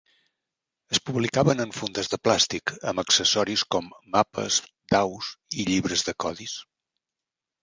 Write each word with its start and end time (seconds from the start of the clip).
Es 0.95 0.99
publicaven 1.09 1.59
en 1.65 1.73
fundes 1.79 2.09
de 2.13 2.19
plàstic 2.27 2.73
amb 2.93 3.03
accessoris 3.03 3.65
com 3.77 3.93
mapes, 4.17 4.59
daus 4.95 5.31
i 5.61 5.69
llibres 5.71 6.07
de 6.11 6.17
codis. 6.27 6.57